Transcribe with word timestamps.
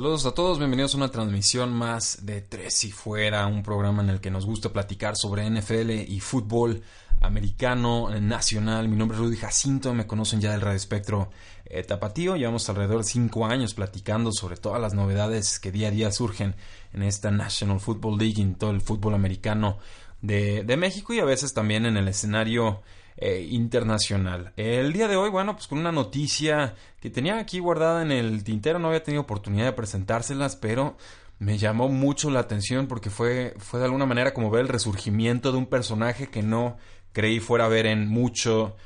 Saludos 0.00 0.24
a 0.24 0.32
todos, 0.32 0.58
bienvenidos 0.58 0.94
a 0.94 0.96
una 0.96 1.10
transmisión 1.10 1.74
más 1.74 2.24
de 2.24 2.40
Tres 2.40 2.84
y 2.84 2.90
Fuera, 2.90 3.46
un 3.46 3.62
programa 3.62 4.02
en 4.02 4.08
el 4.08 4.22
que 4.22 4.30
nos 4.30 4.46
gusta 4.46 4.72
platicar 4.72 5.14
sobre 5.14 5.44
NFL 5.50 5.90
y 5.90 6.20
fútbol 6.20 6.82
americano 7.20 8.08
nacional. 8.18 8.88
Mi 8.88 8.96
nombre 8.96 9.18
es 9.18 9.22
Rudy 9.22 9.36
Jacinto, 9.36 9.92
me 9.92 10.06
conocen 10.06 10.40
ya 10.40 10.52
del 10.52 10.62
Radio 10.62 10.78
Espectro 10.78 11.28
eh, 11.66 11.82
Tapatío. 11.82 12.36
Llevamos 12.36 12.66
alrededor 12.70 13.02
de 13.02 13.04
cinco 13.04 13.44
años 13.44 13.74
platicando 13.74 14.32
sobre 14.32 14.56
todas 14.56 14.80
las 14.80 14.94
novedades 14.94 15.60
que 15.60 15.70
día 15.70 15.88
a 15.88 15.90
día 15.90 16.10
surgen 16.12 16.54
en 16.94 17.02
esta 17.02 17.30
National 17.30 17.78
Football 17.78 18.16
League 18.16 18.40
en 18.40 18.54
todo 18.54 18.70
el 18.70 18.80
fútbol 18.80 19.12
americano 19.12 19.76
de 20.22 20.76
México 20.78 21.12
y 21.12 21.20
a 21.20 21.26
veces 21.26 21.52
también 21.52 21.84
en 21.84 21.98
el 21.98 22.08
escenario 22.08 22.80
eh, 23.20 23.46
internacional. 23.50 24.52
El 24.56 24.94
día 24.94 25.06
de 25.06 25.16
hoy, 25.16 25.28
bueno, 25.28 25.54
pues 25.54 25.66
con 25.66 25.78
una 25.78 25.92
noticia 25.92 26.74
que 27.00 27.10
tenía 27.10 27.38
aquí 27.38 27.58
guardada 27.58 28.00
en 28.00 28.12
el 28.12 28.42
tintero, 28.44 28.78
no 28.78 28.88
había 28.88 29.02
tenido 29.02 29.22
oportunidad 29.22 29.66
de 29.66 29.72
presentárselas, 29.72 30.56
pero 30.56 30.96
me 31.38 31.58
llamó 31.58 31.88
mucho 31.88 32.30
la 32.30 32.40
atención 32.40 32.86
porque 32.86 33.10
fue, 33.10 33.54
fue 33.58 33.78
de 33.78 33.86
alguna 33.86 34.06
manera 34.06 34.32
como 34.32 34.50
ver 34.50 34.62
el 34.62 34.68
resurgimiento 34.68 35.52
de 35.52 35.58
un 35.58 35.66
personaje 35.66 36.28
que 36.28 36.42
no 36.42 36.78
creí 37.12 37.40
fuera 37.40 37.66
a 37.66 37.68
ver 37.68 37.86
en 37.86 38.08
mucho 38.08 38.76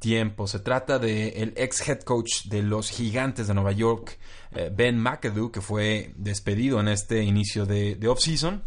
tiempo. 0.00 0.46
Se 0.46 0.58
trata 0.58 0.98
de 0.98 1.28
el 1.28 1.54
ex 1.56 1.88
head 1.88 2.00
coach 2.00 2.46
de 2.46 2.62
los 2.62 2.90
Gigantes 2.90 3.46
de 3.46 3.54
Nueva 3.54 3.72
York, 3.72 4.18
eh, 4.52 4.70
Ben 4.74 4.98
McAdoo, 4.98 5.52
que 5.52 5.60
fue 5.60 6.12
despedido 6.16 6.80
en 6.80 6.88
este 6.88 7.22
inicio 7.22 7.64
de, 7.64 7.94
de 7.94 8.08
off-season. 8.08 8.64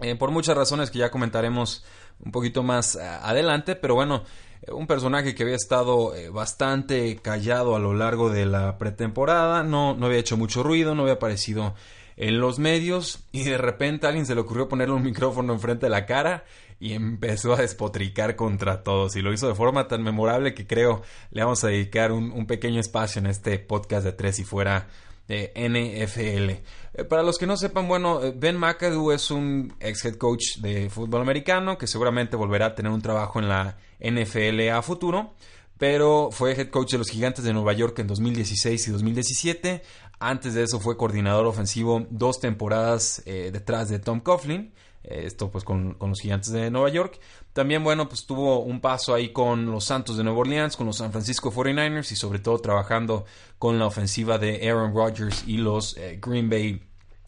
Eh, 0.00 0.16
por 0.16 0.30
muchas 0.30 0.56
razones 0.56 0.90
que 0.90 0.98
ya 0.98 1.10
comentaremos 1.10 1.84
un 2.20 2.32
poquito 2.32 2.62
más 2.62 2.96
adelante, 2.96 3.76
pero 3.76 3.94
bueno, 3.94 4.24
un 4.68 4.86
personaje 4.86 5.34
que 5.34 5.42
había 5.42 5.56
estado 5.56 6.14
eh, 6.14 6.28
bastante 6.28 7.16
callado 7.16 7.76
a 7.76 7.78
lo 7.78 7.94
largo 7.94 8.30
de 8.30 8.46
la 8.46 8.78
pretemporada, 8.78 9.62
no, 9.62 9.94
no 9.94 10.06
había 10.06 10.18
hecho 10.18 10.36
mucho 10.36 10.62
ruido, 10.62 10.94
no 10.94 11.02
había 11.02 11.14
aparecido 11.14 11.74
en 12.16 12.40
los 12.40 12.58
medios 12.58 13.24
y 13.32 13.44
de 13.44 13.58
repente 13.58 14.06
a 14.06 14.10
alguien 14.10 14.26
se 14.26 14.34
le 14.34 14.42
ocurrió 14.42 14.68
ponerle 14.68 14.94
un 14.94 15.02
micrófono 15.02 15.52
enfrente 15.52 15.86
de 15.86 15.90
la 15.90 16.06
cara 16.06 16.44
y 16.78 16.92
empezó 16.94 17.54
a 17.54 17.60
despotricar 17.60 18.36
contra 18.36 18.82
todos 18.82 19.16
y 19.16 19.22
lo 19.22 19.32
hizo 19.32 19.48
de 19.48 19.54
forma 19.54 19.88
tan 19.88 20.02
memorable 20.02 20.54
que 20.54 20.66
creo 20.66 21.02
le 21.30 21.42
vamos 21.42 21.62
a 21.64 21.68
dedicar 21.68 22.12
un, 22.12 22.32
un 22.32 22.46
pequeño 22.46 22.80
espacio 22.80 23.20
en 23.20 23.26
este 23.26 23.58
podcast 23.58 24.04
de 24.04 24.12
Tres 24.12 24.38
y 24.38 24.44
Fuera 24.44 24.88
de 25.30 25.52
NFL. 25.54 26.50
Eh, 26.50 27.04
para 27.08 27.22
los 27.22 27.38
que 27.38 27.46
no 27.46 27.56
sepan, 27.56 27.86
bueno, 27.86 28.22
eh, 28.22 28.32
Ben 28.36 28.56
McAdoo 28.56 29.12
es 29.12 29.30
un 29.30 29.72
ex 29.78 30.04
head 30.04 30.16
coach 30.16 30.56
de 30.58 30.90
fútbol 30.90 31.22
americano 31.22 31.78
que 31.78 31.86
seguramente 31.86 32.36
volverá 32.36 32.66
a 32.66 32.74
tener 32.74 32.90
un 32.90 33.00
trabajo 33.00 33.38
en 33.38 33.48
la 33.48 33.76
NFL 34.00 34.68
a 34.70 34.82
futuro, 34.82 35.34
pero 35.78 36.30
fue 36.32 36.52
head 36.52 36.70
coach 36.70 36.92
de 36.92 36.98
los 36.98 37.08
Gigantes 37.08 37.44
de 37.44 37.52
Nueva 37.52 37.72
York 37.72 37.98
en 38.00 38.08
2016 38.08 38.88
y 38.88 38.90
2017. 38.90 39.82
Antes 40.18 40.54
de 40.54 40.64
eso 40.64 40.80
fue 40.80 40.96
coordinador 40.96 41.46
ofensivo 41.46 42.06
dos 42.10 42.40
temporadas 42.40 43.22
eh, 43.24 43.50
detrás 43.52 43.88
de 43.88 44.00
Tom 44.00 44.20
Coughlin. 44.20 44.72
Esto 45.02 45.50
pues 45.50 45.64
con, 45.64 45.94
con, 45.94 46.10
los 46.10 46.20
Gigantes 46.20 46.50
de 46.52 46.70
Nueva 46.70 46.90
York. 46.90 47.18
También, 47.52 47.82
bueno, 47.82 48.08
pues 48.08 48.26
tuvo 48.26 48.60
un 48.60 48.80
paso 48.80 49.14
ahí 49.14 49.32
con 49.32 49.66
los 49.66 49.84
Santos 49.84 50.16
de 50.16 50.24
Nueva 50.24 50.40
Orleans, 50.40 50.76
con 50.76 50.86
los 50.86 50.98
San 50.98 51.10
Francisco 51.12 51.52
49ers 51.52 52.12
y 52.12 52.16
sobre 52.16 52.38
todo 52.38 52.58
trabajando 52.58 53.24
con 53.58 53.78
la 53.78 53.86
ofensiva 53.86 54.38
de 54.38 54.68
Aaron 54.68 54.94
Rodgers 54.94 55.44
y 55.46 55.56
los 55.56 55.96
Green 56.20 56.48
Bay 56.48 56.82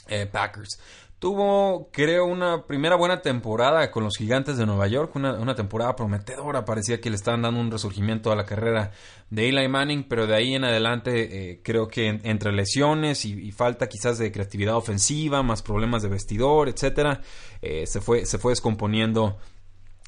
eh, 0.09 0.27
Packers. 0.27 0.79
Tuvo, 1.23 1.89
creo, 1.93 2.25
una 2.25 2.67
primera 2.67 2.97
buena 2.97 3.23
temporada 3.23 3.93
con 3.93 4.03
los 4.03 4.17
gigantes 4.17 4.57
de 4.57 4.67
Nueva 4.67 4.89
York, 4.89 5.15
una, 5.15 5.55
temporada 5.55 5.95
prometedora, 5.95 6.65
parecía 6.65 7.01
que 7.01 7.11
le 7.11 7.15
estaban 7.15 7.43
dando 7.43 7.61
un 7.61 7.71
resurgimiento 7.71 8.33
a 8.33 8.35
la 8.35 8.45
carrera 8.45 8.91
de 9.31 9.49
Eli 9.49 9.69
Manning, 9.69 10.03
pero 10.09 10.27
de 10.27 10.35
ahí 10.35 10.57
en 10.57 10.65
adelante 10.65 11.53
eh, 11.53 11.61
creo 11.63 11.87
que 11.87 12.09
entre 12.25 12.51
lesiones 12.51 13.25
y, 13.25 13.53
falta 13.53 13.89
quizás 13.89 14.19
de 14.19 14.33
creatividad 14.33 14.75
ofensiva, 14.75 15.45
más 15.45 15.63
problemas 15.63 16.03
de 16.03 16.09
vestidor, 16.09 16.69
etcétera, 16.69 17.21
eh, 17.61 17.87
se, 17.87 18.01
fue, 18.01 18.27
se 18.27 18.39
fue 18.39 18.51
descomponiendo 18.51 19.39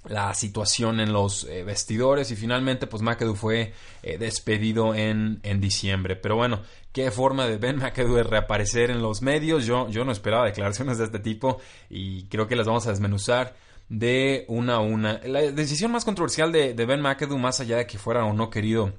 la 0.04 0.34
situación 0.34 1.00
en 1.00 1.12
los 1.12 1.44
eh, 1.44 1.64
vestidores 1.64 2.30
y 2.30 2.36
finalmente 2.36 2.86
pues 2.86 3.02
McAdoo 3.02 3.34
fue 3.34 3.72
eh, 4.02 4.18
despedido 4.18 4.94
en, 4.94 5.40
en, 5.42 5.60
diciembre. 5.60 6.16
Pero 6.16 6.36
bueno, 6.36 6.60
qué 6.92 7.10
forma 7.10 7.46
de 7.46 7.56
Ben 7.56 7.76
McAdoo 7.76 8.16
de 8.16 8.22
reaparecer 8.22 8.90
en 8.90 9.02
los 9.02 9.22
medios. 9.22 9.64
Yo, 9.66 9.88
yo 9.88 10.04
no 10.04 10.12
esperaba 10.12 10.44
declaraciones 10.44 10.98
de 10.98 11.04
este 11.04 11.18
tipo 11.18 11.58
y 11.88 12.24
creo 12.24 12.46
que 12.46 12.56
las 12.56 12.66
vamos 12.66 12.86
a 12.86 12.90
desmenuzar 12.90 13.56
de 13.88 14.44
una 14.48 14.74
a 14.74 14.80
una. 14.80 15.20
La 15.24 15.40
decisión 15.40 15.90
más 15.92 16.04
controversial 16.04 16.52
de, 16.52 16.74
de 16.74 16.86
Ben 16.86 17.00
McAdoo, 17.00 17.38
más 17.38 17.60
allá 17.60 17.78
de 17.78 17.86
que 17.86 17.98
fuera 17.98 18.24
o 18.24 18.32
no 18.32 18.50
querido 18.50 18.92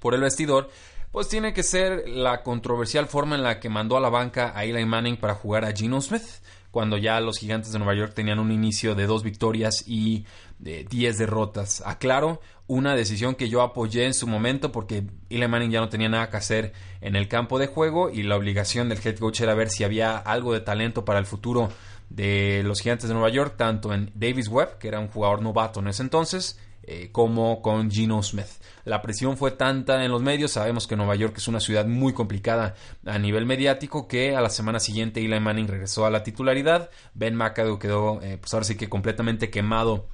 por 0.00 0.14
el 0.14 0.20
vestidor, 0.20 0.70
pues 1.12 1.28
tiene 1.28 1.52
que 1.52 1.62
ser 1.62 2.08
la 2.08 2.42
controversial 2.42 3.06
forma 3.06 3.36
en 3.36 3.42
la 3.42 3.60
que 3.60 3.68
mandó 3.68 3.96
a 3.96 4.00
la 4.00 4.08
banca 4.08 4.52
a 4.54 4.64
Eli 4.64 4.84
Manning 4.84 5.16
para 5.16 5.34
jugar 5.34 5.64
a 5.64 5.72
Geno 5.72 6.00
Smith 6.00 6.22
cuando 6.70 6.96
ya 6.96 7.20
los 7.20 7.38
gigantes 7.38 7.72
de 7.72 7.78
Nueva 7.78 7.94
York 7.94 8.14
tenían 8.14 8.38
un 8.38 8.52
inicio 8.52 8.94
de 8.94 9.06
dos 9.06 9.22
victorias 9.22 9.84
y 9.86 10.24
de 10.58 10.84
diez 10.84 11.18
derrotas. 11.18 11.82
Aclaro, 11.84 12.40
una 12.66 12.94
decisión 12.94 13.34
que 13.34 13.48
yo 13.48 13.62
apoyé 13.62 14.06
en 14.06 14.14
su 14.14 14.26
momento 14.26 14.70
porque 14.70 15.04
Eli 15.28 15.48
Manning 15.48 15.70
ya 15.70 15.80
no 15.80 15.88
tenía 15.88 16.08
nada 16.08 16.30
que 16.30 16.36
hacer 16.36 16.72
en 17.00 17.16
el 17.16 17.26
campo 17.26 17.58
de 17.58 17.66
juego 17.66 18.10
y 18.10 18.22
la 18.22 18.36
obligación 18.36 18.88
del 18.88 19.00
head 19.04 19.18
coach 19.18 19.40
era 19.40 19.54
ver 19.54 19.70
si 19.70 19.82
había 19.82 20.16
algo 20.16 20.52
de 20.52 20.60
talento 20.60 21.04
para 21.04 21.18
el 21.18 21.26
futuro 21.26 21.70
de 22.10 22.62
los 22.64 22.80
gigantes 22.80 23.08
de 23.08 23.14
Nueva 23.14 23.30
York, 23.30 23.54
tanto 23.56 23.92
en 23.94 24.12
Davis 24.14 24.48
Webb, 24.48 24.78
que 24.78 24.88
era 24.88 25.00
un 25.00 25.08
jugador 25.08 25.42
novato 25.42 25.80
en 25.80 25.88
ese 25.88 26.02
entonces, 26.02 26.58
eh, 26.92 27.10
como 27.12 27.62
con 27.62 27.88
Gino 27.88 28.20
Smith. 28.20 28.48
La 28.84 29.00
presión 29.00 29.36
fue 29.36 29.52
tanta 29.52 30.04
en 30.04 30.10
los 30.10 30.22
medios, 30.22 30.50
sabemos 30.50 30.88
que 30.88 30.96
Nueva 30.96 31.14
York 31.14 31.34
es 31.36 31.46
una 31.46 31.60
ciudad 31.60 31.86
muy 31.86 32.12
complicada 32.12 32.74
a 33.06 33.16
nivel 33.16 33.46
mediático, 33.46 34.08
que 34.08 34.34
a 34.34 34.40
la 34.40 34.50
semana 34.50 34.80
siguiente 34.80 35.24
Eli 35.24 35.38
Manning 35.38 35.68
regresó 35.68 36.04
a 36.04 36.10
la 36.10 36.24
titularidad, 36.24 36.90
Ben 37.14 37.36
McAdoo 37.36 37.78
quedó, 37.78 38.20
eh, 38.22 38.38
pues 38.38 38.52
ahora 38.52 38.64
sí 38.64 38.76
que 38.76 38.88
completamente 38.88 39.50
quemado 39.50 40.08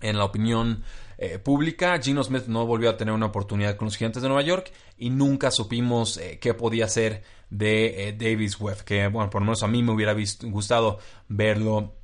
en 0.00 0.18
la 0.18 0.24
opinión 0.24 0.82
eh, 1.16 1.38
pública. 1.38 1.96
Gino 2.02 2.24
Smith 2.24 2.46
no 2.48 2.66
volvió 2.66 2.90
a 2.90 2.96
tener 2.96 3.14
una 3.14 3.26
oportunidad 3.26 3.76
con 3.76 3.86
los 3.86 3.96
gigantes 3.96 4.20
de 4.20 4.28
Nueva 4.28 4.42
York 4.42 4.72
y 4.98 5.10
nunca 5.10 5.52
supimos 5.52 6.20
qué 6.40 6.54
podía 6.54 6.88
ser 6.88 7.22
de 7.50 8.16
Davis 8.18 8.58
Webb, 8.58 8.82
que 8.82 9.06
bueno, 9.06 9.30
por 9.30 9.42
lo 9.42 9.46
menos 9.46 9.62
a 9.62 9.68
mí 9.68 9.80
me 9.80 9.92
hubiera 9.92 10.16
gustado 10.42 10.98
verlo 11.28 11.94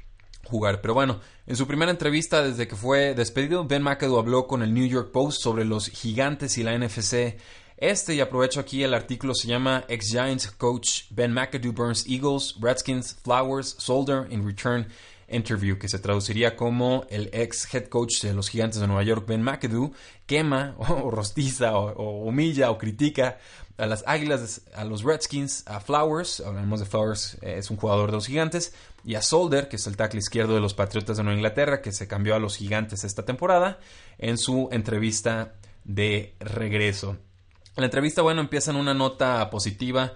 jugar. 0.45 0.81
Pero 0.81 0.95
bueno, 0.95 1.21
en 1.47 1.57
su 1.57 1.67
primera 1.67 1.91
entrevista 1.91 2.43
desde 2.43 2.69
que 2.69 2.77
fue 2.77 3.15
despedido, 3.15 3.65
Ben 3.65 3.83
McAdoo 3.83 4.19
habló 4.19 4.47
con 4.47 4.63
el 4.63 4.75
New 4.75 4.87
York 4.87 5.13
Post 5.13 5.43
sobre 5.43 5.65
los 5.65 5.89
gigantes 5.89 6.59
y 6.59 6.63
la 6.63 6.77
NFC. 6.77 7.37
Este, 7.77 8.15
y 8.15 8.21
aprovecho 8.21 8.61
aquí, 8.61 8.85
el 8.85 8.95
artículo 8.95 9.35
se 9.35 9.49
llama 9.49 9.85
Ex 9.89 10.11
Giants 10.11 10.51
Coach 10.53 11.05
Ben 11.11 11.33
McAdoo 11.33 11.73
Burns 11.73 12.07
Eagles, 12.07 12.55
Redskins, 12.61 13.17
Flowers, 13.25 13.75
Soldier 13.79 14.27
in 14.31 14.47
Return 14.47 14.87
Interview, 15.33 15.79
que 15.79 15.89
se 15.89 15.99
traduciría 15.99 16.57
como 16.57 17.05
el 17.11 17.31
ex 17.33 17.73
head 17.73 17.87
coach 17.87 18.23
de 18.23 18.35
los 18.35 18.49
gigantes 18.49 18.81
de 18.81 18.87
Nueva 18.87 19.03
York, 19.03 19.27
Ben 19.27 19.43
McAdoo, 19.43 19.93
quema 20.27 20.75
o 20.79 21.11
rostiza 21.11 21.77
o, 21.77 22.25
humilla 22.25 22.71
o 22.71 22.79
critica 22.79 23.39
a 23.79 23.87
las 23.87 24.05
Águilas, 24.07 24.63
a 24.75 24.85
los 24.85 25.03
Redskins, 25.03 25.65
a 25.67 25.81
Flowers, 25.81 26.41
hablamos 26.41 26.81
de 26.81 26.87
Flowers, 26.87 27.39
eh, 27.43 27.57
es 27.59 27.71
un 27.71 27.77
jugador 27.77 28.11
de 28.11 28.17
los 28.17 28.27
gigantes, 28.27 28.75
y 29.05 29.15
a 29.15 29.23
Solder, 29.23 29.69
que 29.69 29.77
es 29.77 29.87
el 29.87 29.97
tackle 29.97 30.19
izquierdo 30.19 30.55
de 30.55 30.61
los 30.61 30.75
Patriotas 30.75 31.17
de 31.17 31.25
Nueva 31.25 31.37
Inglaterra, 31.37 31.81
que 31.81 31.91
se 31.91 32.07
cambió 32.07 32.35
a 32.35 32.39
los 32.39 32.57
gigantes 32.57 33.03
esta 33.03 33.25
temporada, 33.25 33.81
en 34.19 34.39
su 34.39 34.69
entrevista 34.71 35.55
de 35.85 36.35
regreso. 36.39 37.17
La 37.77 37.87
entrevista, 37.87 38.23
bueno, 38.23 38.43
empieza 38.43 38.71
en 38.71 38.77
una 38.77 38.95
nota 38.95 39.49
positiva 39.49 40.13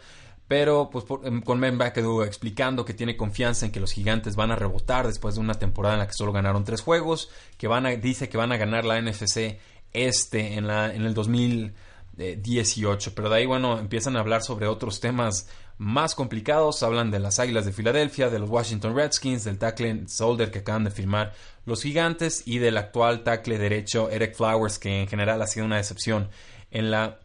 pero 0.49 0.91
pues 0.91 1.05
em, 1.25 1.43
con 1.43 1.61
Ben 1.61 1.77
McAdoo 1.77 2.25
explicando 2.25 2.85
que 2.85 2.95
tiene 2.95 3.17
confianza 3.17 3.67
en 3.67 3.73
que 3.73 3.81
los 3.81 3.93
gigantes 3.93 4.37
van 4.37 4.51
a 4.51 4.57
rebotar 4.57 5.07
después 5.07 5.35
de 5.35 5.41
una 5.41 5.55
temporada 5.55 5.95
en 5.95 6.01
la 6.01 6.07
que 6.07 6.15
solo 6.15 6.33
ganaron 6.33 6.65
tres 6.65 6.81
juegos, 6.81 7.31
que 7.57 7.69
van 7.69 7.87
a, 7.87 7.91
dice 7.91 8.29
que 8.29 8.39
van 8.39 8.53
a 8.53 8.57
ganar 8.57 8.85
la 8.85 9.01
NFC 9.01 9.59
este 9.93 10.55
en, 10.55 10.67
la, 10.67 10.95
en 10.95 11.05
el 11.05 11.15
2018, 11.15 13.15
pero 13.15 13.29
de 13.29 13.37
ahí 13.37 13.47
bueno 13.47 13.79
empiezan 13.79 14.17
a 14.17 14.21
hablar 14.21 14.43
sobre 14.43 14.67
otros 14.67 15.01
temas 15.01 15.49
más 15.79 16.15
complicados. 16.15 16.83
Hablan 16.83 17.11
de 17.11 17.19
las 17.19 17.39
Águilas 17.39 17.65
de 17.65 17.73
Filadelfia, 17.73 18.31
de 18.31 18.39
los 18.39 18.49
Washington 18.49 18.97
Redskins, 18.97 19.45
del 19.45 19.59
tackle 19.59 20.09
Solder 20.09 20.51
que 20.51 20.61
acaban 20.61 20.85
de 20.85 20.91
firmar 20.91 21.35
los 21.65 21.83
Gigantes 21.83 22.43
y 22.47 22.59
del 22.59 22.79
actual 22.79 23.25
tackle 23.25 23.59
derecho 23.59 24.11
Eric 24.11 24.37
Flowers, 24.37 24.79
que 24.79 25.03
en 25.03 25.09
general 25.09 25.43
ha 25.43 25.47
sido 25.47 25.67
una 25.67 25.77
decepción 25.77 26.31
en 26.71 26.91
la 26.91 27.19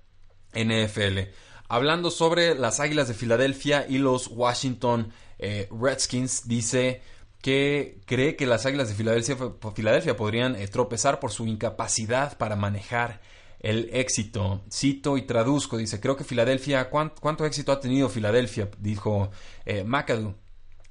NFL. 0.54 1.32
Hablando 1.74 2.12
sobre 2.12 2.54
las 2.54 2.82
Águilas 2.82 3.08
de 3.08 3.14
Filadelfia 3.14 3.86
y 3.88 3.98
los 3.98 4.28
Washington 4.28 5.14
eh, 5.40 5.70
Redskins, 5.72 6.46
dice 6.46 7.02
que 7.42 8.02
cree 8.06 8.36
que 8.36 8.46
las 8.46 8.66
Águilas 8.66 8.90
de 8.90 8.96
Filadelfia, 8.96 10.18
podrían 10.18 10.58
eh, 10.58 10.68
tropezar 10.68 11.22
por 11.22 11.32
su 11.32 11.48
incapacidad 11.48 12.38
para 12.38 12.58
manejar 12.58 13.22
el 13.62 13.90
éxito. 13.94 14.62
Cito 14.70 15.16
y 15.16 15.22
traduzco, 15.22 15.78
dice, 15.78 16.02
creo 16.02 16.18
que 16.18 16.26
Filadelfia, 16.26 16.90
¿cuánto, 16.90 17.46
éxito 17.46 17.72
ha 17.72 17.80
tenido 17.80 18.10
Filadelfia? 18.10 18.70
Dijo 18.78 19.32
eh, 19.64 19.86
McAdoo. 19.86 20.36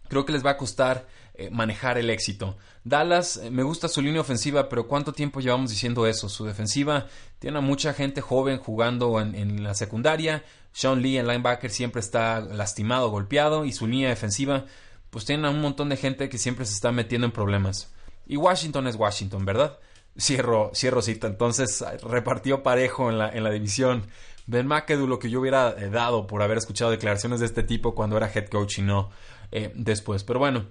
Creo 0.09 0.25
que 0.25 0.33
les 0.33 0.43
va 0.43 0.53
a 0.53 0.57
costar 0.57 1.07
eh, 1.41 1.49
manejar 1.51 1.97
el 1.97 2.11
éxito. 2.11 2.59
Dallas, 2.85 3.39
eh, 3.39 3.51
me 3.51 3.63
gusta 3.63 3.89
su 3.89 4.03
línea 4.03 4.21
ofensiva, 4.21 4.69
pero 4.69 4.87
¿cuánto 4.87 5.15
tiempo 5.15 5.41
llevamos 5.41 5.71
diciendo 5.71 6.07
eso? 6.07 6.29
Su 6.29 6.45
defensiva 6.45 7.07
tiene 7.39 7.57
a 7.57 7.63
mucha 7.63 7.95
gente 7.95 8.21
joven 8.21 8.59
jugando 8.59 9.19
en, 9.19 9.63
la 9.63 9.73
secundaria. 9.73 10.45
Sean 10.73 11.01
Lee, 11.01 11.17
el 11.17 11.27
linebacker, 11.27 11.71
siempre 11.71 12.01
está 12.01 12.41
lastimado, 12.41 13.09
golpeado, 13.09 13.65
y 13.65 13.73
su 13.73 13.87
línea 13.87 14.11
defensiva, 14.11 14.67
pues 15.09 15.25
tiene 15.25 15.47
a 15.47 15.51
un 15.51 15.63
montón 15.63 15.89
de 15.89 15.97
gente 15.97 16.29
que 16.29 16.37
siempre 16.37 16.67
se 16.67 16.75
está 16.75 16.93
metiendo 16.93 17.27
en 17.27 17.33
problemas. 17.33 17.91
Y 18.27 18.37
Washington 18.37 18.87
es 18.87 18.97
Washington, 18.97 19.47
¿verdad? 19.47 19.79
Cierro, 20.19 20.73
cierro 20.75 21.01
cita. 21.01 21.27
Entonces 21.27 21.83
repartió 22.03 22.63
parejo 22.63 23.09
en 23.09 23.17
la, 23.17 23.31
en 23.31 23.45
la 23.45 23.51
división. 23.51 24.03
Ben 24.45 24.67
McAdoo, 24.67 25.07
lo 25.07 25.19
que 25.19 25.31
yo 25.31 25.41
hubiera 25.41 25.71
eh, 25.71 25.89
dado 25.89 26.27
por 26.27 26.43
haber 26.43 26.59
escuchado 26.59 26.91
declaraciones 26.91 27.41
de 27.41 27.47
este 27.47 27.63
tipo 27.63 27.95
cuando 27.95 28.19
era 28.19 28.31
head 28.31 28.49
coach 28.49 28.81
y 28.81 28.83
no 28.83 29.09
después. 29.75 30.23
Pero 30.23 30.39
bueno, 30.39 30.67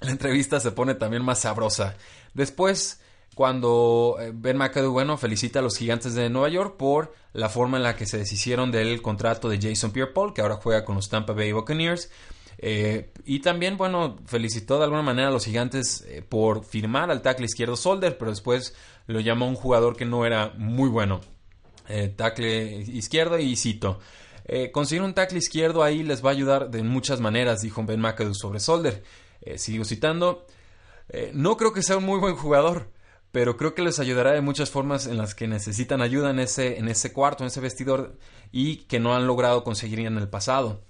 la 0.00 0.10
entrevista 0.10 0.60
se 0.60 0.72
pone 0.72 0.94
también 0.94 1.24
más 1.24 1.40
sabrosa. 1.40 1.96
Después, 2.34 3.00
cuando 3.34 4.16
eh, 4.20 4.32
Ben 4.34 4.56
McAdoo, 4.56 4.92
bueno, 4.92 5.16
felicita 5.16 5.60
a 5.60 5.62
los 5.62 5.76
gigantes 5.76 6.14
de 6.14 6.28
Nueva 6.28 6.48
York 6.48 6.76
por 6.76 7.14
la 7.32 7.48
forma 7.48 7.76
en 7.76 7.84
la 7.84 7.96
que 7.96 8.06
se 8.06 8.18
deshicieron 8.18 8.72
del 8.72 9.00
contrato 9.00 9.48
de 9.48 9.60
Jason 9.60 9.92
Pierre-Paul, 9.92 10.34
que 10.34 10.40
ahora 10.40 10.56
juega 10.56 10.84
con 10.84 10.96
los 10.96 11.08
Tampa 11.08 11.32
Bay 11.34 11.52
Buccaneers. 11.52 12.10
Eh, 12.60 13.12
y 13.24 13.38
también, 13.38 13.76
bueno, 13.76 14.16
felicitó 14.26 14.78
de 14.78 14.84
alguna 14.84 15.02
manera 15.02 15.28
a 15.28 15.30
los 15.30 15.44
gigantes 15.44 16.04
eh, 16.08 16.22
por 16.28 16.64
firmar 16.64 17.10
al 17.10 17.22
tackle 17.22 17.46
izquierdo 17.46 17.76
Solder, 17.76 18.18
pero 18.18 18.32
después 18.32 18.74
lo 19.06 19.20
llamó 19.20 19.46
un 19.46 19.54
jugador 19.54 19.96
que 19.96 20.04
no 20.04 20.26
era 20.26 20.52
muy 20.56 20.88
bueno. 20.88 21.20
Eh, 21.88 22.08
tackle 22.08 22.82
izquierdo 22.82 23.38
y 23.38 23.56
cito. 23.56 24.00
conseguir 24.72 25.02
un 25.02 25.14
tackle 25.14 25.38
izquierdo 25.38 25.82
ahí 25.82 26.02
les 26.02 26.24
va 26.24 26.30
a 26.30 26.32
ayudar 26.32 26.70
de 26.70 26.82
muchas 26.82 27.20
maneras, 27.20 27.60
dijo 27.60 27.84
Ben 27.84 28.00
McAdoo 28.00 28.34
sobre 28.34 28.60
Solder. 28.60 29.04
Sigo 29.56 29.84
citando. 29.84 30.46
no 31.32 31.56
creo 31.56 31.72
que 31.72 31.82
sea 31.82 31.96
un 31.96 32.04
muy 32.04 32.18
buen 32.18 32.36
jugador, 32.36 32.90
pero 33.32 33.56
creo 33.56 33.74
que 33.74 33.82
les 33.82 33.98
ayudará 33.98 34.32
de 34.32 34.40
muchas 34.40 34.70
formas 34.70 35.06
en 35.06 35.18
las 35.18 35.34
que 35.34 35.46
necesitan 35.46 36.00
ayuda 36.00 36.30
en 36.30 36.38
ese, 36.38 36.78
en 36.78 36.88
ese 36.88 37.12
cuarto, 37.12 37.44
en 37.44 37.48
ese 37.48 37.60
vestidor, 37.60 38.18
y 38.52 38.76
que 38.84 39.00
no 39.00 39.14
han 39.14 39.26
logrado 39.26 39.64
conseguir 39.64 40.00
en 40.00 40.16
el 40.16 40.28
pasado. 40.28 40.82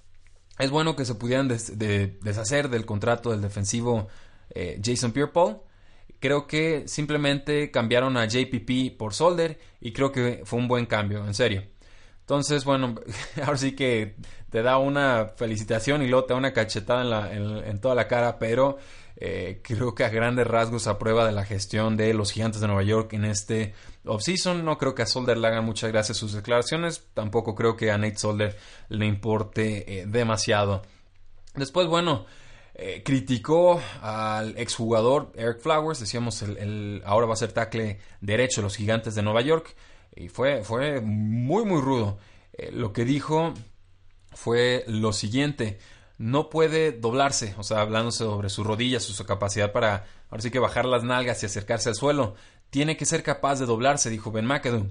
Es 0.57 0.71
bueno 0.71 0.95
que 0.95 1.05
se 1.05 1.15
pudieran 1.15 1.47
deshacer 1.47 2.69
del 2.69 2.85
contrato 2.85 3.31
del 3.31 3.41
defensivo 3.41 4.07
eh, 4.49 4.79
Jason 4.83 5.11
Pierre-Paul. 5.11 5.61
Creo 6.19 6.47
que 6.47 6.85
simplemente 6.87 7.71
cambiaron 7.71 8.17
a 8.17 8.25
JPP 8.25 8.97
por 8.97 9.13
Solder 9.13 9.57
y 9.79 9.93
creo 9.93 10.11
que 10.11 10.41
fue 10.43 10.59
un 10.59 10.67
buen 10.67 10.85
cambio, 10.85 11.25
en 11.25 11.33
serio. 11.33 11.63
Entonces, 12.29 12.63
bueno, 12.63 12.93
ahora 13.43 13.57
sí 13.57 13.75
que 13.75 14.15
te 14.51 14.61
da 14.61 14.77
una 14.77 15.31
felicitación 15.35 16.03
y 16.03 16.07
luego 16.07 16.25
te 16.25 16.33
da 16.33 16.37
una 16.37 16.53
cachetada 16.53 17.33
en 17.33 17.81
toda 17.81 17.95
la 17.95 18.07
cara, 18.07 18.37
pero 18.37 18.77
eh, 19.15 19.61
creo 19.63 19.95
que 19.95 20.03
a 20.03 20.09
grandes 20.09 20.45
rasgos 20.45 20.85
aprueba 20.85 21.25
de 21.25 21.31
la 21.31 21.43
gestión 21.43 21.97
de 21.97 22.13
los 22.13 22.31
gigantes 22.31 22.61
de 22.61 22.67
Nueva 22.67 22.83
York 22.83 23.13
en 23.13 23.25
este 23.25 23.73
offseason. 24.05 24.63
No 24.63 24.77
creo 24.77 24.93
que 24.93 25.01
a 25.01 25.07
Solder 25.07 25.39
le 25.39 25.47
hagan 25.47 25.65
muchas 25.65 25.91
gracias 25.91 26.19
sus 26.19 26.33
declaraciones. 26.33 27.03
Tampoco 27.15 27.55
creo 27.55 27.75
que 27.75 27.89
a 27.89 27.97
Nate 27.97 28.19
Solder 28.19 28.55
le 28.89 29.07
importe 29.07 30.01
eh, 30.01 30.05
demasiado. 30.05 30.83
Después, 31.55 31.87
bueno, 31.87 32.27
eh, 32.75 33.01
criticó 33.03 33.81
al 34.03 34.55
exjugador 34.55 35.31
Eric 35.33 35.61
Flowers. 35.61 35.99
Decíamos, 35.99 36.43
el, 36.43 37.01
ahora 37.07 37.25
va 37.25 37.33
a 37.33 37.37
ser 37.37 37.53
tackle 37.53 37.97
derecho 38.21 38.61
de 38.61 38.65
los 38.65 38.75
gigantes 38.75 39.15
de 39.15 39.23
Nueva 39.23 39.41
York. 39.41 39.75
Y 40.19 40.29
fue, 40.29 40.63
fue 40.63 41.01
muy, 41.01 41.65
muy 41.65 41.81
rudo. 41.81 42.19
lo 42.71 42.93
que 42.93 43.05
dijo 43.05 43.53
fue 44.33 44.83
lo 44.87 45.13
siguiente 45.13 45.79
no 46.19 46.49
puede 46.49 46.91
doblarse, 46.91 47.55
o 47.57 47.63
sea, 47.63 47.79
hablándose 47.79 48.19
sobre 48.19 48.49
sus 48.49 48.67
rodillas, 48.67 49.03
su 49.03 49.25
capacidad 49.25 49.71
para, 49.71 50.05
ahora 50.29 50.43
sí 50.43 50.51
que 50.51 50.59
bajar 50.59 50.85
las 50.85 51.03
nalgas 51.03 51.41
y 51.41 51.45
acercarse 51.45 51.89
al 51.89 51.95
suelo. 51.95 52.35
Tiene 52.69 52.97
que 52.97 53.05
ser 53.05 53.23
capaz 53.23 53.59
de 53.59 53.65
doblarse, 53.65 54.09
dijo 54.09 54.29
Ben 54.29 54.45
McAdoo. 54.45 54.87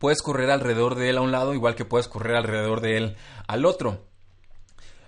Puedes 0.00 0.20
correr 0.20 0.50
alrededor 0.50 0.96
de 0.96 1.10
él 1.10 1.16
a 1.16 1.20
un 1.22 1.30
lado, 1.30 1.54
igual 1.54 1.76
que 1.76 1.84
puedes 1.84 2.08
correr 2.08 2.36
alrededor 2.36 2.80
de 2.80 2.96
él 2.96 3.16
al 3.46 3.64
otro. 3.64 4.04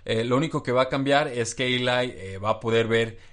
Eh, 0.05 0.23
lo 0.23 0.37
único 0.37 0.63
que 0.63 0.71
va 0.71 0.83
a 0.83 0.89
cambiar 0.89 1.27
es 1.27 1.53
que 1.53 1.67
Eli 1.67 2.11
eh, 2.15 2.37
va 2.37 2.51
a 2.51 2.59
poder 2.61 2.87
ver 2.87 3.09
eh, 3.09 3.30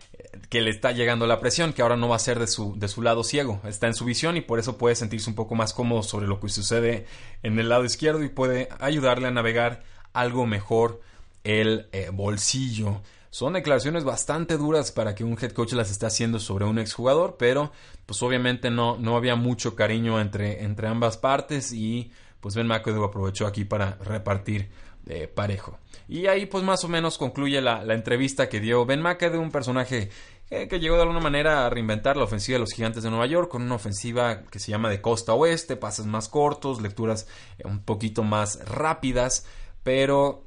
que 0.49 0.61
le 0.61 0.71
está 0.71 0.93
llegando 0.93 1.27
la 1.27 1.41
presión, 1.41 1.73
que 1.73 1.83
ahora 1.83 1.97
no 1.97 2.09
va 2.09 2.17
a 2.17 2.21
ser 2.21 2.39
de 2.39 2.47
su, 2.47 2.79
de 2.79 2.89
su 2.89 3.03
lado 3.03 3.25
ciego, 3.25 3.61
está 3.65 3.87
en 3.87 3.95
su 3.95 4.05
visión 4.05 4.37
y 4.37 4.41
por 4.41 4.59
eso 4.59 4.79
puede 4.79 4.95
sentirse 4.95 5.29
un 5.31 5.37
poco 5.37 5.55
más 5.55 5.73
cómodo 5.73 6.03
sobre 6.03 6.27
lo 6.27 6.41
que 6.41 6.49
sucede 6.49 7.07
en 7.43 7.59
el 7.59 7.69
lado 7.69 7.85
izquierdo 7.85 8.23
y 8.23 8.29
puede 8.29 8.69
ayudarle 8.81 9.29
a 9.29 9.33
navegar 9.33 9.83
algo 10.13 10.47
mejor 10.47 11.01
el 11.45 11.89
eh, 11.93 12.11
bolsillo. 12.13 13.03
Son 13.31 13.53
declaraciones 13.53 14.05
bastante 14.05 14.57
duras 14.57 14.91
para 14.91 15.15
que 15.15 15.25
un 15.25 15.39
head 15.41 15.53
coach 15.53 15.73
las 15.75 15.91
esté 15.91 16.07
haciendo 16.07 16.41
sobre 16.41 16.65
un 16.65 16.79
exjugador, 16.79 17.37
pero 17.39 17.73
pues 18.07 18.23
obviamente 18.23 18.71
no, 18.71 18.97
no 18.97 19.17
había 19.17 19.37
mucho 19.37 19.75
cariño 19.75 20.21
entre, 20.21 20.65
entre 20.65 20.89
ambas 20.89 21.19
partes 21.19 21.73
y 21.73 22.11
pues 22.41 22.55
Ben 22.55 22.67
McAdoo 22.67 23.05
aprovechó 23.05 23.47
aquí 23.47 23.65
para 23.65 23.97
repartir 23.97 24.71
eh, 25.09 25.29
parejo. 25.29 25.79
Y 26.09 26.27
ahí 26.27 26.47
pues 26.47 26.65
más 26.65 26.85
o 26.85 26.89
menos 26.89 27.19
concluye 27.19 27.61
la, 27.61 27.83
entrevista 27.95 28.49
que 28.49 28.61
dio 28.61 28.87
Ben 28.87 29.03
McAdoo, 29.03 29.41
un 29.41 29.51
personaje 29.51 30.11
que 30.49 30.81
llegó 30.81 30.97
de 30.97 31.03
alguna 31.03 31.21
manera 31.21 31.67
a 31.67 31.71
reinventar 31.71 32.17
la 32.17 32.25
ofensiva 32.25 32.55
de 32.57 32.61
los 32.61 32.73
gigantes 32.73 33.03
de 33.03 33.11
Nueva 33.11 33.27
York 33.27 33.51
con 33.51 33.61
una 33.61 33.75
ofensiva 33.75 34.45
que 34.45 34.59
se 34.59 34.71
llama 34.71 34.89
de 34.89 35.03
costa 35.03 35.35
oeste, 35.35 35.77
pases 35.77 36.07
más 36.07 36.31
cortos, 36.31 36.81
lecturas 36.81 37.27
eh, 37.59 37.67
un 37.67 37.81
poquito 37.81 38.23
más 38.23 38.59
rápidas, 38.67 39.45
pero 39.83 40.45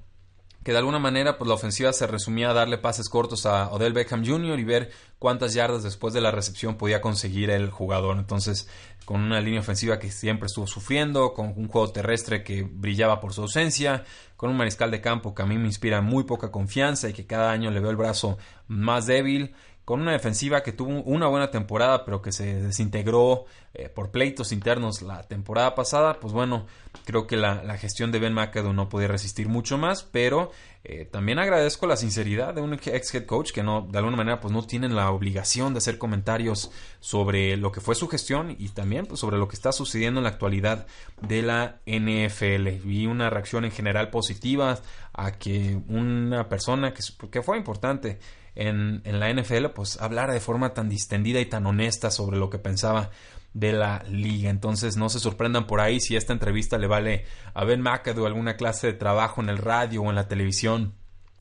que 0.64 0.72
de 0.72 0.78
alguna 0.78 1.00
manera 1.00 1.38
pues 1.38 1.48
la 1.48 1.56
ofensiva 1.56 1.94
se 1.94 2.08
resumía 2.08 2.52
a 2.52 2.54
darle 2.54 2.78
pases 2.78 3.10
cortos 3.10 3.46
a 3.46 3.72
Odell 3.72 3.94
Beckham 3.94 4.26
Jr. 4.26 4.60
y 4.60 4.64
ver 4.64 4.92
cuántas 5.18 5.54
yardas 5.54 5.84
después 5.84 6.14
de 6.14 6.22
la 6.22 6.32
recepción 6.32 6.78
podía 6.78 7.02
conseguir 7.02 7.50
el 7.50 7.70
jugador. 7.70 8.18
Entonces, 8.18 8.68
con 9.06 9.22
una 9.22 9.42
línea 9.42 9.60
ofensiva 9.60 10.00
que 10.00 10.12
siempre 10.12 10.48
estuvo 10.48 10.68
sufriendo, 10.68 11.34
con 11.34 11.54
un 11.56 11.68
juego 11.68 11.92
terrestre 11.92 12.44
que 12.44 12.64
brillaba 12.64 13.20
por 13.20 13.34
su 13.34 13.42
ausencia, 13.42 14.04
con 14.38 14.50
un 14.50 14.58
mariscal 14.58 14.92
de 14.92 15.02
campo 15.02 15.34
que 15.36 15.42
a 15.42 15.46
mí 15.46 15.58
me 15.58 15.68
inspira 15.68 16.02
muy 16.02 16.24
poca 16.24 16.52
confianza 16.52 17.10
y 17.10 17.14
que 17.14 17.26
cada 17.26 17.52
año 17.52 17.72
le 17.72 17.80
veo 17.80 17.92
el 17.92 17.98
brazo 17.98 18.38
más 18.68 19.06
débil, 19.06 19.54
con 19.86 20.02
una 20.02 20.12
defensiva 20.12 20.64
que 20.64 20.72
tuvo 20.72 21.02
una 21.04 21.28
buena 21.28 21.52
temporada 21.52 22.06
pero 22.06 22.22
que 22.22 22.32
se 22.32 22.62
desintegró 22.62 23.46
eh, 23.74 23.88
por 23.88 24.12
pleitos 24.12 24.52
internos 24.52 25.02
la 25.02 25.24
temporada 25.24 25.76
pasada, 25.76 26.20
pues 26.20 26.34
bueno, 26.34 26.68
creo 27.06 27.26
que 27.26 27.38
la, 27.38 27.78
gestión 27.78 28.12
de 28.12 28.20
Ben 28.20 28.34
McAdoo 28.34 28.74
no 28.74 28.90
podía 28.90 29.08
resistir 29.08 29.48
mucho 29.48 29.78
más, 29.78 30.04
pero 30.04 30.52
eh, 30.84 31.06
también 31.06 31.40
agradezco 31.40 31.88
la 31.88 31.96
sinceridad 31.96 32.54
de 32.54 32.60
un 32.60 32.74
ex 32.74 33.16
head 33.16 33.26
coach 33.26 33.54
que 33.54 33.64
no, 33.64 33.88
de 33.90 33.98
alguna 33.98 34.18
manera, 34.18 34.42
pues 34.42 34.54
no 34.54 34.64
tienen 34.64 34.94
la 34.94 35.10
obligación 35.10 35.74
de 35.74 35.78
hacer 35.78 35.98
comentarios 35.98 36.70
sobre 37.00 37.56
lo 37.56 37.72
que 37.72 37.80
fue 37.80 37.96
su 37.96 38.10
gestión 38.10 38.58
y 38.60 38.70
también 38.70 39.06
pues, 39.06 39.22
sobre 39.22 39.38
lo 39.38 39.48
que 39.48 39.56
está 39.56 39.72
sucediendo 39.72 40.20
en 40.20 40.26
la 40.26 40.32
actualidad 40.32 40.86
de 41.22 41.42
la 41.42 41.80
NFL. 41.86 42.86
Vi 42.86 43.06
una 43.06 43.30
reacción 43.30 43.64
en 43.64 43.72
general 43.72 44.10
positiva 44.10 44.80
a 45.14 45.32
que 45.32 45.80
una 45.88 46.50
persona 46.50 46.94
que, 46.94 47.04
que 47.30 47.42
fue 47.42 47.58
importante 47.58 48.20
en, 48.56 49.02
la 49.06 49.34
NFL, 49.34 49.68
pues 49.68 50.02
hablara 50.02 50.34
de 50.34 50.40
forma 50.40 50.74
tan 50.74 50.90
distendida 50.90 51.40
y 51.40 51.46
tan 51.46 51.66
honesta 51.66 52.12
sobre 52.12 52.38
lo 52.38 52.50
que 52.50 52.60
pensaba 52.60 53.12
de 53.54 53.74
la 53.74 54.04
liga. 54.10 54.50
Entonces 54.50 54.98
no 54.98 55.10
se 55.10 55.20
sorprendan 55.20 55.68
por 55.68 55.82
ahí 55.82 56.00
si 56.00 56.16
esta 56.16 56.34
entrevista 56.34 56.78
le 56.78 56.88
vale 56.88 57.26
a 57.54 57.64
Ben 57.64 57.82
McAdoo 57.82 58.26
alguna 58.26 58.56
clase 58.56 58.88
de 58.88 58.94
trabajo 58.94 59.42
en 59.42 59.50
el 59.50 59.58
radio 59.58 60.04
o 60.04 60.10
en 60.10 60.16
la 60.16 60.28
televisión 60.28 60.94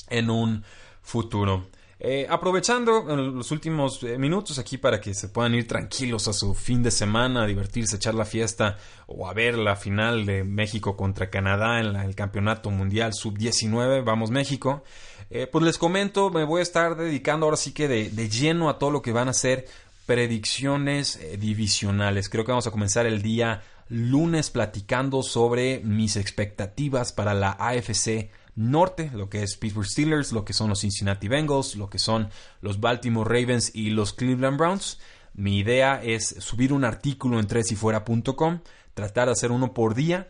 en 0.09 0.31
un 0.31 0.65
futuro. 1.03 1.69
Eh, 2.03 2.27
aprovechando 2.31 3.03
los 3.03 3.51
últimos 3.51 4.03
eh, 4.05 4.17
minutos 4.17 4.59
aquí 4.59 4.79
para 4.79 5.03
que 5.03 5.13
se 5.13 5.29
puedan 5.29 5.55
ir 5.55 5.69
tranquilos 5.69 6.29
a 6.29 6.33
su 6.33 6.55
fin 6.55 6.83
de 6.83 6.91
semana, 6.91 7.43
a 7.43 7.47
divertirse, 7.47 7.97
echar 7.97 8.15
la 8.15 8.25
fiesta 8.25 8.79
o 9.07 9.29
a 9.29 9.35
ver 9.35 9.59
la 9.59 9.77
final 9.77 10.25
de 10.25 10.43
México 10.43 10.97
contra 10.97 11.29
Canadá 11.29 11.79
en 11.79 11.95
el 11.95 12.15
Campeonato 12.15 12.71
Mundial 12.71 13.13
Sub-19, 13.13 14.03
vamos 14.03 14.31
México. 14.31 14.83
Eh, 15.29 15.47
pues 15.47 15.63
les 15.63 15.77
comento, 15.77 16.31
me 16.31 16.45
voy 16.45 16.61
a 16.61 16.63
estar 16.63 16.97
dedicando 16.97 17.45
ahora 17.45 17.59
sí 17.59 17.73
que 17.73 17.87
de, 17.87 18.09
de 18.09 18.31
lleno 18.31 18.71
a 18.71 18.79
todo 18.79 18.91
lo 18.91 19.03
que 19.03 19.13
van 19.13 19.29
a 19.29 19.35
ser 19.35 19.67
predicciones 20.07 21.21
divisionales. 21.39 22.31
Creo 22.31 22.47
que 22.47 22.53
vamos 22.53 22.67
a 22.67 22.71
comenzar 22.71 23.05
el 23.05 23.21
día 23.21 23.63
lunes 23.91 24.49
platicando 24.51 25.23
sobre 25.23 25.81
mis 25.81 26.17
expectativas 26.17 27.13
para 27.13 27.35
la 27.35 27.51
AFC 27.51 28.31
norte, 28.61 29.11
lo 29.15 29.31
que 29.31 29.43
es 29.43 29.57
Pittsburgh 29.57 29.87
Steelers, 29.87 30.33
lo 30.33 30.45
que 30.45 30.53
son 30.53 30.69
los 30.69 30.81
Cincinnati 30.81 31.29
Bengals, 31.29 31.77
lo 31.77 31.89
que 31.89 31.99
son 31.99 32.29
los 32.61 32.81
Baltimore 32.81 33.29
Ravens 33.29 33.75
y 33.75 33.91
los 33.91 34.13
Cleveland 34.13 34.59
Browns. 34.59 35.01
Mi 35.33 35.59
idea 35.59 36.03
es 36.03 36.37
subir 36.39 36.73
un 36.73 36.85
artículo 36.85 37.41
en 37.41 37.47
tresifuera.com, 37.47 38.61
tratar 38.95 39.27
de 39.27 39.33
hacer 39.33 39.51
uno 39.51 39.73
por 39.73 39.95
día 39.95 40.29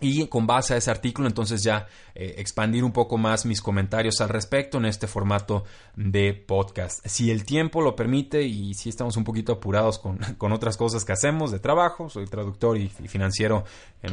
y 0.00 0.26
con 0.26 0.46
base 0.46 0.74
a 0.74 0.76
ese 0.76 0.90
artículo 0.90 1.28
entonces 1.28 1.62
ya 1.62 1.86
eh, 2.14 2.34
expandir 2.38 2.84
un 2.84 2.92
poco 2.92 3.18
más 3.18 3.46
mis 3.46 3.60
comentarios 3.60 4.20
al 4.20 4.28
respecto 4.28 4.78
en 4.78 4.86
este 4.86 5.06
formato 5.06 5.64
de 5.96 6.32
podcast. 6.34 7.06
Si 7.06 7.30
el 7.30 7.44
tiempo 7.44 7.82
lo 7.82 7.94
permite 7.94 8.42
y 8.42 8.74
si 8.74 8.88
estamos 8.88 9.16
un 9.16 9.24
poquito 9.24 9.52
apurados 9.52 9.98
con, 9.98 10.18
otras 10.52 10.76
cosas 10.76 11.04
que 11.04 11.12
hacemos 11.12 11.50
de 11.50 11.58
trabajo, 11.58 12.08
soy 12.08 12.26
traductor 12.26 12.76
y, 12.76 12.88
financiero 12.88 13.64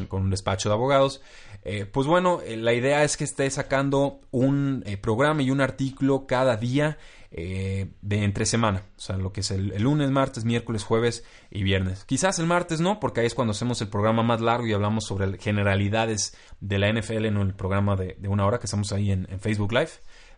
con 0.10 0.24
un 0.24 0.29
despacho 0.29 0.70
de 0.70 0.75
abogados, 0.75 1.22
eh, 1.63 1.86
pues 1.86 2.08
bueno, 2.08 2.41
eh, 2.41 2.58
la 2.58 2.74
idea 2.74 3.03
es 3.03 3.17
que 3.17 3.24
esté 3.24 3.50
sacando 3.50 4.20
un 4.32 4.84
programa 5.01 5.41
y 5.41 5.51
un 5.51 5.62
artículo 5.62 6.27
cada 6.27 6.58
día 6.58 6.98
eh, 7.29 7.91
de 8.01 8.24
entre 8.24 8.46
semana, 8.46 8.84
o 8.96 9.01
sea, 9.01 9.17
lo 9.17 9.34
que 9.34 9.41
es 9.41 9.51
el, 9.51 9.81
lunes, 9.81 10.10
martes, 10.12 10.46
miércoles, 10.46 10.84
jueves 10.84 11.25
y 11.51 11.63
viernes. 11.63 12.05
Quizás 12.05 12.39
el 12.39 12.46
martes 12.46 12.79
no, 12.79 13.01
porque 13.01 13.19
ahí 13.19 13.27
es 13.27 13.36
cuando 13.36 13.51
hacemos 13.51 13.81
el 13.81 13.89
programa 13.89 14.24
más 14.24 14.39
largo 14.39 14.65
y 14.65 14.74
hablamos 14.74 15.05
sobre 15.05 15.38
generalidades 15.38 16.38
de 16.62 16.79
la 16.79 16.91
NFL 16.91 17.25
en 17.25 17.38
el 17.38 17.53
programa 17.53 17.98
de, 17.98 18.17
una 18.29 18.46
hora 18.46 18.60
que 18.60 18.67
estamos 18.67 18.93
ahí 18.93 19.12
en, 19.12 19.27
Facebook 19.39 19.74
Live. 19.74 19.89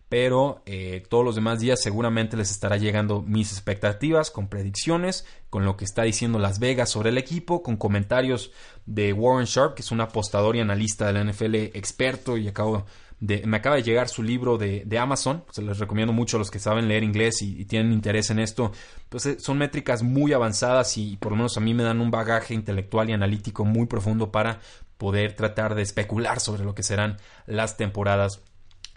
Pero 0.08 0.62
eh, 0.66 1.04
todos 1.08 1.24
los 1.24 1.36
demás 1.36 1.60
días 1.60 1.80
seguramente 1.80 2.36
les 2.36 2.50
estará 2.50 2.76
llegando 2.76 3.22
mis 3.22 3.52
expectativas 3.52 4.32
con 4.32 4.48
predicciones, 4.48 5.24
con 5.50 5.64
lo 5.64 5.76
que 5.76 5.84
está 5.84 6.02
diciendo 6.02 6.40
Las 6.40 6.58
Vegas 6.58 6.90
sobre 6.90 7.10
el 7.10 7.18
equipo, 7.18 7.62
con 7.62 7.76
comentarios 7.76 8.50
de 8.86 9.12
Warren 9.12 9.46
Sharp, 9.46 9.74
que 9.74 9.82
es 9.82 9.92
un 9.92 10.00
apostador 10.00 10.56
y 10.56 10.60
analista 10.60 11.06
de 11.06 11.12
la 11.12 11.22
NFL 11.22 11.54
experto 11.54 12.36
y 12.36 12.48
acabo 12.48 12.84
me 13.20 13.56
acaba 13.58 13.76
de 13.76 13.82
llegar 13.82 14.08
su 14.08 14.22
libro 14.22 14.56
de, 14.56 14.98
Amazon, 14.98 15.44
se 15.50 15.62
les 15.62 15.78
recomiendo 15.78 16.12
mucho 16.12 16.36
a 16.36 16.38
los 16.38 16.50
que 16.50 16.58
saben 16.58 16.88
leer 16.88 17.04
inglés 17.04 17.42
y, 17.42 17.64
tienen 17.66 17.92
interés 17.92 18.30
en 18.30 18.38
esto, 18.38 18.72
pues 19.08 19.26
eh, 19.26 19.38
son 19.38 19.58
métricas 19.58 20.02
muy 20.02 20.32
avanzadas 20.32 20.96
y 20.96 21.16
por 21.18 21.32
lo 21.32 21.36
menos 21.36 21.56
a 21.56 21.60
mí 21.60 21.74
me 21.74 21.82
dan 21.82 22.00
un 22.00 22.10
bagaje 22.10 22.54
intelectual 22.54 23.10
y 23.10 23.12
analítico 23.12 23.64
muy 23.64 23.86
profundo 23.86 24.32
para 24.32 24.60
poder 24.96 25.34
tratar 25.34 25.74
de 25.74 25.82
especular 25.82 26.40
sobre 26.40 26.64
lo 26.64 26.74
que 26.74 26.82
serán 26.82 27.18
las 27.46 27.76
temporadas 27.76 28.42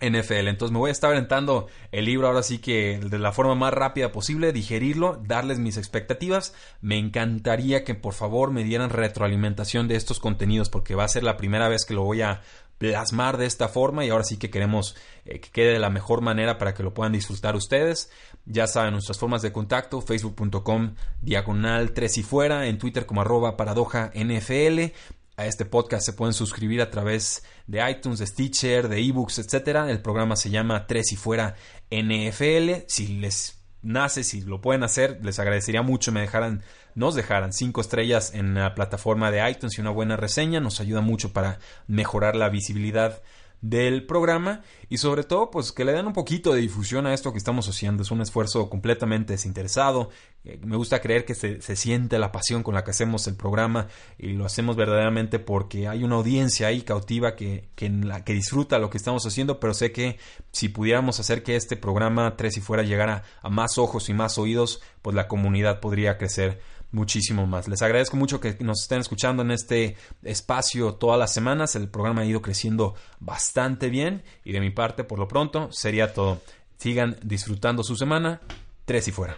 NFL. 0.04 0.48
Entonces 0.48 0.72
me 0.72 0.80
voy 0.80 0.90
a 0.90 0.92
estar 0.92 1.12
aventando 1.12 1.68
el 1.92 2.06
libro 2.06 2.28
ahora 2.28 2.44
sí 2.44 2.60
que 2.60 3.00
de 3.00 3.20
la 3.20 3.32
forma 3.32 3.56
más 3.56 3.74
rápida 3.74 4.12
posible, 4.12 4.52
digerirlo, 4.52 5.22
darles 5.26 5.60
mis 5.60 5.78
expectativas. 5.78 6.54
Me 6.82 6.98
encantaría 6.98 7.84
que 7.84 7.96
por 7.96 8.14
favor 8.14 8.52
me 8.52 8.64
dieran 8.64 8.90
retroalimentación 8.90 9.88
de 9.88 9.96
estos 9.96 10.20
contenidos 10.20 10.70
porque 10.70 10.96
va 10.96 11.06
a 11.06 11.08
ser 11.08 11.24
la 11.24 11.38
primera 11.38 11.70
vez 11.70 11.86
que 11.86 11.94
lo 11.94 12.04
voy 12.04 12.22
a 12.22 12.42
plasmar 12.78 13.38
de 13.38 13.46
esta 13.46 13.70
forma 13.70 14.04
y 14.04 14.10
ahora 14.10 14.26
sí 14.26 14.38
que 14.38 14.50
queremos 14.50 14.96
eh, 15.26 15.40
que 15.40 15.50
quede 15.52 15.74
de 15.74 15.80
la 15.80 15.90
mejor 15.90 16.22
manera 16.22 16.58
para 16.58 16.74
que 16.74 16.84
lo 16.84 16.94
puedan 16.94 17.14
disfrutar 17.14 17.56
ustedes. 17.56 18.12
Ya 18.46 18.68
saben 18.68 18.92
nuestras 18.92 19.18
formas 19.18 19.42
de 19.42 19.54
contacto, 19.54 20.02
facebook.com 20.02 20.96
diagonal 21.22 21.94
3 21.94 22.18
y 22.18 22.24
fuera, 22.24 22.68
en 22.68 22.78
Twitter 22.78 23.06
como 23.06 23.22
arroba 23.22 23.56
paradoja 23.56 24.12
NFL. 24.14 24.92
A 25.36 25.48
este 25.48 25.66
podcast 25.66 26.06
se 26.06 26.14
pueden 26.14 26.34
suscribir 26.34 26.82
a 26.82 26.92
través 26.92 27.44
de 27.66 27.90
iTunes, 27.90 28.20
de 28.20 28.28
Stitcher, 28.28 28.88
de 28.88 29.00
ebooks, 29.00 29.40
etcétera. 29.40 29.90
El 29.90 30.02
programa 30.02 30.36
se 30.36 30.52
llama 30.52 30.86
3 30.86 31.14
y 31.14 31.16
fuera 31.16 31.56
NFL. 31.90 32.86
Si 32.88 33.08
les 33.20 33.60
nace, 33.82 34.24
si 34.24 34.42
lo 34.42 34.62
pueden 34.62 34.84
hacer, 34.84 35.20
les 35.24 35.40
agradecería 35.40 35.82
mucho 35.82 36.12
me 36.12 36.22
dejaran 36.22 36.64
nos 36.96 37.16
dejaran 37.16 37.54
cinco 37.54 37.82
estrellas 37.82 38.34
en 38.36 38.54
la 38.54 38.76
plataforma 38.76 39.32
de 39.32 39.50
iTunes 39.50 39.78
y 39.78 39.82
una 39.82 39.90
buena 39.90 40.16
reseña. 40.16 40.60
Nos 40.60 40.80
ayuda 40.80 41.02
mucho 41.02 41.34
para 41.34 41.60
mejorar 41.88 42.36
la 42.36 42.50
visibilidad 42.50 43.22
del 43.64 44.06
programa 44.06 44.62
y 44.90 44.98
sobre 44.98 45.24
todo 45.24 45.50
pues 45.50 45.72
que 45.72 45.86
le 45.86 45.94
den 45.94 46.06
un 46.06 46.12
poquito 46.14 46.54
de 46.54 46.60
difusión 46.60 47.08
a 47.08 47.14
esto 47.14 47.32
que 47.32 47.38
estamos 47.38 47.68
haciendo. 47.70 48.04
Es 48.04 48.12
un 48.12 48.22
esfuerzo 48.22 48.70
completamente 48.70 49.34
desinteresado. 49.34 50.10
Eh, 50.44 50.60
me 50.66 50.76
gusta 50.76 51.00
creer 51.00 51.24
que 51.24 51.34
se, 51.34 51.62
siente 51.78 52.20
la 52.20 52.34
pasión 52.34 52.62
con 52.62 52.76
la 52.76 52.84
que 52.84 52.92
hacemos 52.92 53.26
el 53.28 53.38
programa 53.38 53.88
y 54.20 54.34
lo 54.34 54.46
hacemos 54.46 54.76
verdaderamente 54.76 55.40
porque 55.40 55.88
hay 55.88 56.04
una 56.04 56.16
audiencia 56.16 56.68
ahí 56.68 56.82
cautiva 56.82 57.38
que, 57.38 57.70
que, 57.76 57.90
la, 57.90 58.26
que 58.26 58.34
disfruta 58.34 58.80
lo 58.80 58.90
que 58.90 58.98
estamos 58.98 59.26
haciendo 59.26 59.62
pero 59.62 59.74
sé 59.74 59.94
que 59.94 60.20
si 60.52 60.68
pudiéramos 60.68 61.22
hacer 61.22 61.42
que 61.42 61.56
este 61.56 61.78
programa 61.78 62.36
tres 62.36 62.58
y 62.58 62.62
fuera 62.62 62.84
llegara 62.84 63.24
a 63.42 63.50
más 63.50 63.78
ojos 63.78 64.10
y 64.10 64.14
más 64.14 64.38
oídos 64.38 64.82
pues 65.02 65.16
la 65.16 65.30
comunidad 65.30 65.80
podría 65.80 66.18
crecer 66.18 66.60
muchísimo 66.94 67.46
más. 67.46 67.68
Les 67.68 67.82
agradezco 67.82 68.16
mucho 68.16 68.40
que 68.40 68.56
nos 68.62 68.84
estén 68.84 69.02
escuchando 69.02 69.44
en 69.44 69.52
este 69.52 69.98
espacio 70.24 70.94
todas 70.94 71.20
las 71.20 71.34
semanas. 71.34 71.76
El 71.76 71.90
programa 71.90 72.22
ha 72.22 72.26
ido 72.26 72.42
creciendo 72.42 72.96
bastante 73.20 73.90
bien 73.90 74.24
y 74.46 74.54
de 74.54 74.62
mi 74.62 74.70
parte, 74.70 75.04
por 75.04 75.20
lo 75.20 75.28
pronto, 75.28 75.70
sería 75.72 76.14
todo. 76.14 76.42
Sigan 76.78 77.18
disfrutando 77.24 77.84
su 77.84 77.96
semana. 77.96 78.42
Tres 78.86 79.08
y 79.08 79.12
fuera. 79.12 79.38